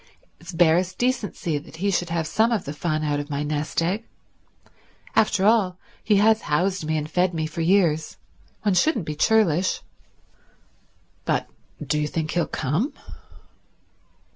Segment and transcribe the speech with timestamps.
[0.39, 3.83] It's barest decency that he should have some of the fun out of my nest
[3.83, 4.07] egg.
[5.15, 8.17] After all, he has housed me and fed me for years.
[8.63, 9.81] One shouldn't be churlish."
[11.25, 12.93] "But—do you think he'll come?